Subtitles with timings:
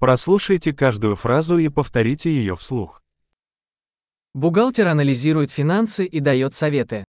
[0.00, 3.02] Прослушайте каждую фразу и повторите ее вслух.
[4.32, 7.04] Бухгалтер анализирует финансы и дает советы.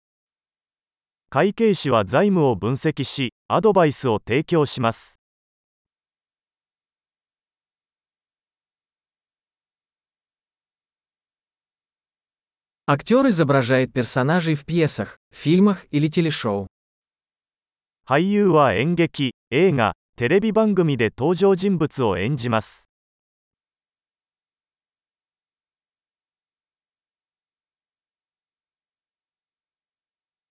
[1.32, 5.20] 会計士は財務を分析し、アドバイスを提供します。
[12.86, 16.68] Актер изображает персонажей в пьесах, фильмах или телешоу.
[18.08, 22.91] 俳優は演劇、映画、 テレビ番組で登場人物を演じます。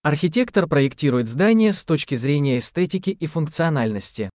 [0.02, 4.30] Архитектор проектирует здание с точки зрения эстетики и функциональности.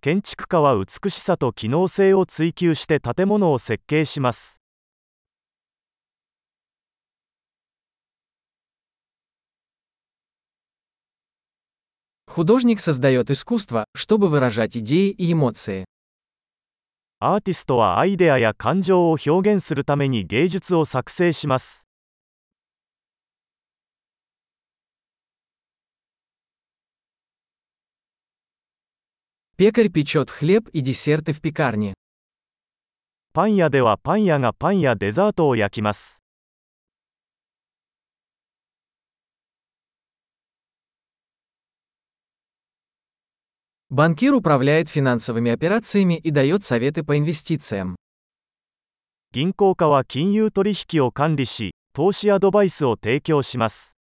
[0.00, 4.62] 建築家は美しさと機能性を追求して建物を設計します。
[12.36, 15.84] Художник создает искусство, чтобы выражать идеи и эмоции.
[17.20, 21.86] アーティストはアイデアや感情を表現するために芸術を作成します。
[29.56, 31.92] Пекарь печет хлеб и десерты в пекарне.
[33.34, 36.24] パン屋ではパン屋がパンやデザートを焼きます。
[43.90, 47.96] Банкир управляет финансовыми операциями и дает советы по инвестициям.
[49.32, 53.98] 銀行家は金融取引を管理し、投資アドバイスを提供します。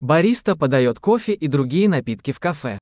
[0.00, 2.78] Бариста подает кофе и другие напитки в кафе.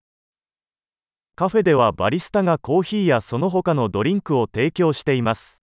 [1.35, 5.62] カフェではバリスタがコーヒーやその他のドリンクを提供しています。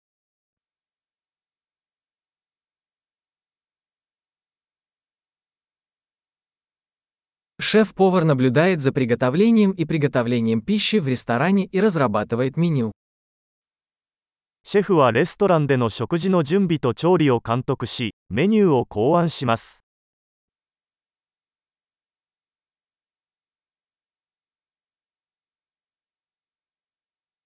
[7.63, 12.91] Шеф-повар наблюдает за приготовлением и приготовлением пищи в ресторане и разрабатывает меню.
[14.63, 19.85] シェフはレストランでの食事の準備と調理を監督し、メニューを考案します。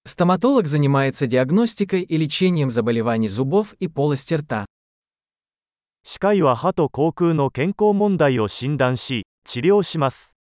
[0.06, 4.66] Стоматолог занимается диагностикой и лечением заболеваний зубов и полости рта.
[6.02, 10.36] 歯科医は歯と口腔の健康問題を診断し、 治療します。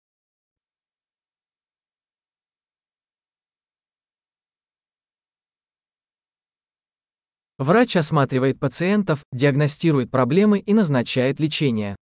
[7.59, 11.97] Врач осматривает пациентов, диагностирует проблемы и назначает лечение.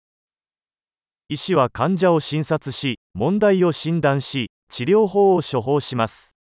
[1.30, 6.38] 医師は患者を診察し、問題を診断し、治療法を処方します。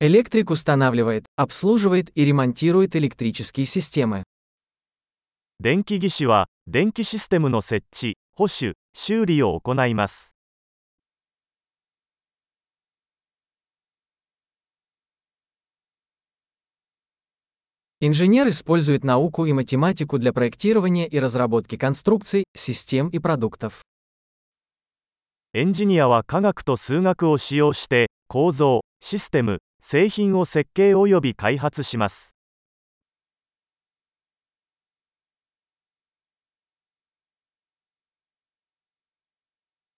[0.00, 4.24] Электрик устанавливает, обслуживает и ремонтирует электрические системы.
[5.62, 10.36] 電気技師は、電気システムの設置、保守、修理を行います。
[18.00, 23.82] Инженер использует науку и математику для проектирования и разработки конструкций, систем и продуктов.
[25.54, 32.34] エンジニアは科学と数学を使用して、構造、システム、 製品を設計及び開発します。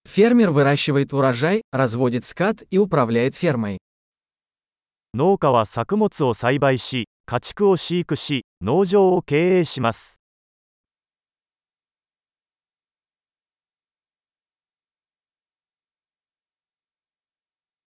[0.07, 3.79] Фермер выращивает урожай, разводит скот и управляет фермой.
[5.15, 10.20] 農家は作物を栽培し、家畜を飼育し、農場を経営します。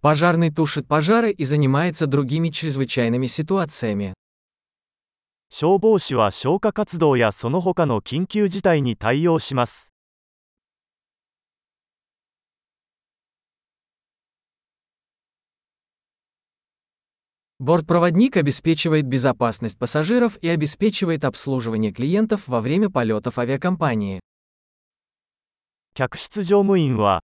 [0.03, 4.13] Пожарный тушит пожары и занимается другими чрезвычайными ситуациями.
[5.51, 9.93] 消防士は消火活動やその他の緊急事態に対応します。
[17.59, 24.21] Бортпроводник обеспечивает безопасность пассажиров и обеспечивает обслуживание клиентов во время полетов авиакомпании.
[25.93, 27.19] 客室乗務員は、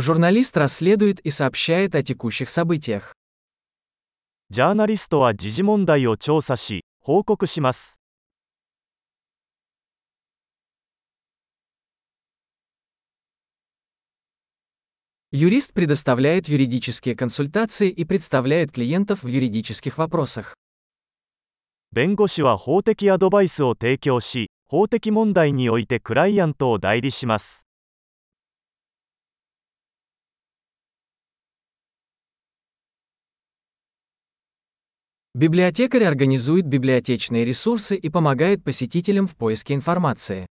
[0.00, 3.14] Журналист расследует и сообщает о текущих событиях.
[4.48, 8.00] ジャーナリストは時事問題を調査し、報告します。
[15.32, 20.54] Юрист предоставляет юридические консультации и представляет клиентов в юридических вопросах.
[21.92, 27.69] 弁護士は法的アドバイスを提供し、法的問題においてクライアントを代理します。
[35.37, 40.45] Библиотекарь организует библиотечные ресурсы и помогает посетителям в поиске информации.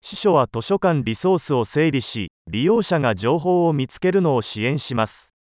[0.00, 5.36] 司書は図書館リソースを整理し、利用者が情報を見つけるのを支援します。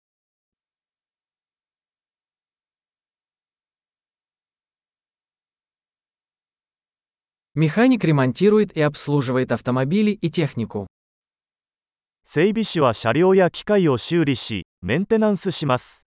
[7.54, 10.86] Механик ремонтирует и обслуживает автомобили и технику.
[12.22, 16.06] 整備士は車両や機械を修理し、メンテナンスします。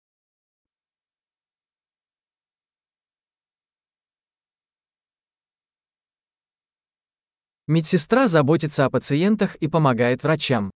[7.67, 10.71] Медсестра заботится о пациентах и помогает врачам.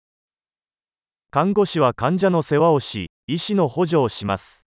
[1.31, 4.67] 看護師は患者の世話をし、医師の補助をします。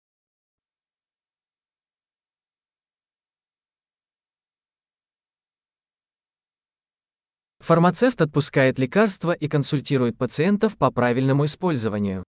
[7.61, 12.25] Фармацевт отпускает лекарства и консультирует пациентов по правильному использованию.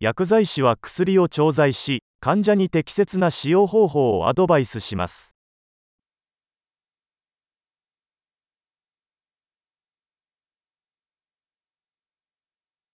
[0.00, 5.36] 薬剤師は薬を調剤し、患者に適切な使用方法をアドバイスします。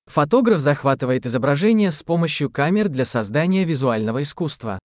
[0.08, 4.78] Фотограф захватывает изображение с помощью камер для создания визуального искусства.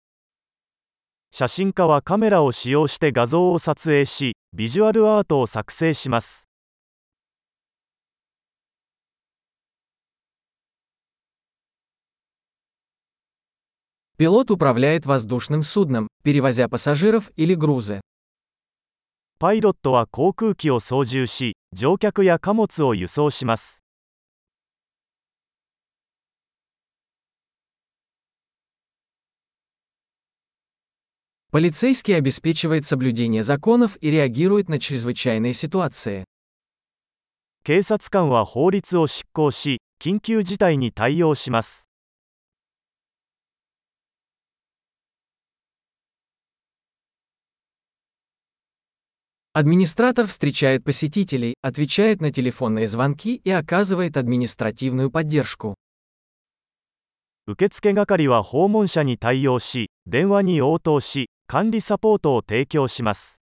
[1.32, 6.50] 写真家はカメラを使用して画像を撮影し、ビジュアルアートを作成します。
[14.18, 18.02] Пилот управляет воздушным судном, перевозя пассажиров или грузы.
[19.40, 23.83] パイロットは航空機を操縦し、乗客や貨物を輸送します。
[31.54, 36.26] Полицейский обеспечивает соблюдение законов и реагирует на чрезвычайные ситуации.
[37.64, 41.90] 警察官は法律を執行し、緊急事態に対応します。
[49.52, 55.76] Администратор встречает посетителей, отвечает на телефонные звонки и оказывает административную поддержку.
[57.48, 63.42] 受付係は訪問者に対応し、電話に応答し、 管理サポートを提供します。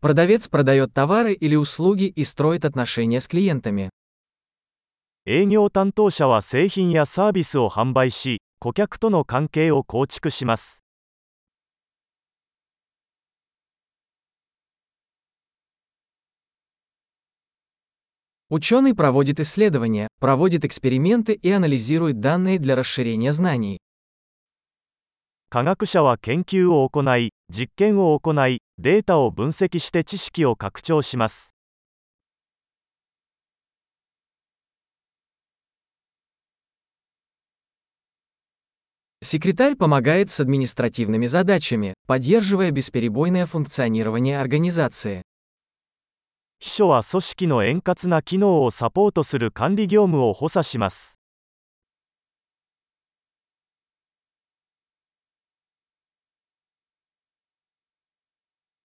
[0.00, 3.90] Продавец продает товары или услуги и строит отношения с клиентами.
[5.26, 10.82] 営業担当者は製品やサービスを販売し、顧客との関係を構築します。
[18.50, 23.78] Ученый проводит исследования, проводит эксперименты и анализирует данные для расширения знаний.
[25.52, 31.54] 科学者は研究を行い、実験を行い、データを分析して知識を拡張します。
[39.22, 45.22] Секретарь помогает с административными задачами, поддерживая бесперебойное функционирование организации.
[46.64, 51.18] 秘書は組織の円滑な機能をサポートする管理業務を補佐します。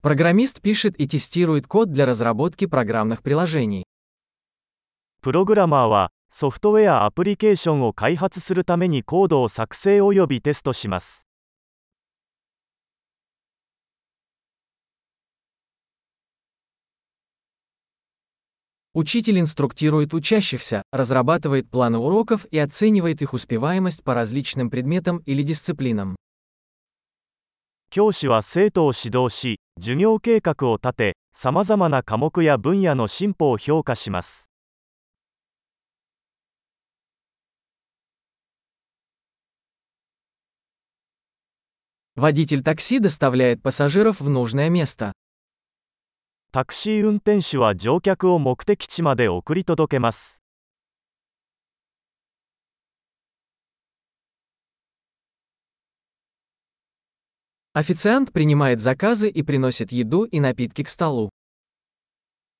[0.01, 3.83] Программист пишет и тестирует код для разработки программных приложений.
[5.21, 11.27] プログラマーは、ソフトウェアアプリケーションを開発するためにコードを作成及びテストします。
[18.93, 26.15] Учитель инструктирует учащихся, разрабатывает планы уроков и оценивает их успеваемость по различным предметам или дисциплинам.
[27.91, 34.49] 教師は生徒を指導し、授業計画を立て、さまざまな科目や分野の進歩を評価します。
[42.15, 45.11] Водитель такси доставляет пассажиров в нужное место.
[46.52, 50.42] タクシー運転手は乗客を目的地まで送り届けます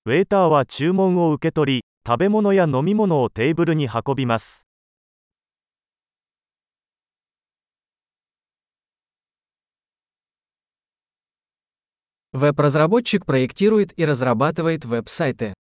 [0.07, 4.70] ウェーターは注文を受け取り、食べ物や飲み物をテーブルに運びます。
[12.34, 15.54] Веб-разработчик проектирует и разрабатывает веб-сайты.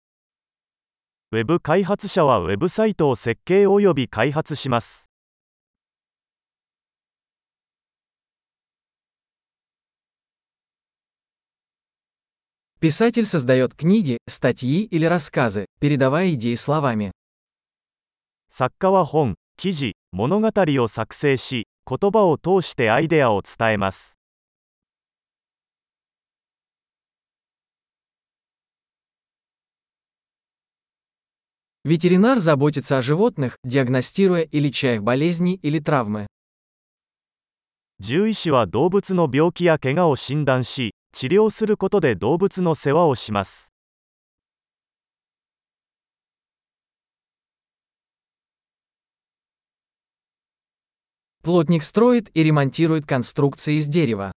[1.32, 5.10] ウェブ開発者はウェブサイトを設計及び開発します
[12.80, 17.12] Писатель создает книги, статьи или рассказы, передавая идеи словами.
[18.48, 24.19] 作家は本記事物語を作成し言葉を通してアイデアを伝えます
[31.86, 36.26] Ветеринар заботится о животных, диагностируя и леча их болезни или травмы.
[38.02, 43.74] 獣医師は動物の病気や怪我を診断し治療することで動物の世話をします
[51.42, 54.32] Плотник строит и ремонтирует конструкции из дерева.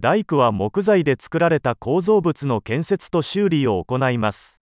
[0.00, 4.60] 大工は木材で作られた構造物の建設と修理を行います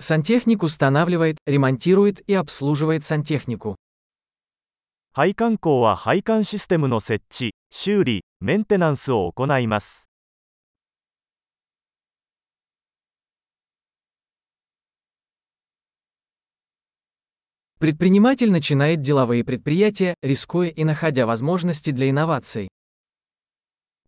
[0.00, 3.76] Сантехник устанавливает, ремонтирует и обслуживает сантехнику.
[5.12, 10.10] 配管工は配管システムの設置修理メンテナンスを行います
[17.78, 22.68] Предприниматель начинает деловые предприятия, рискуя и находя возможности для инноваций.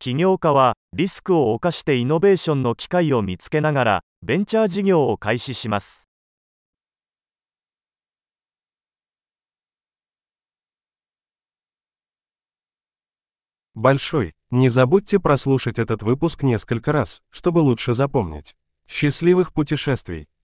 [0.02, 6.08] 起業家はリスクを冒してイノベーションの機会を見つけながらベンチャー事業を開始します
[13.74, 14.34] Большой.
[14.50, 18.56] Не забудьте прослушать этот выпуск несколько раз, чтобы лучше запомнить.
[18.88, 20.28] Счастливых путешествий!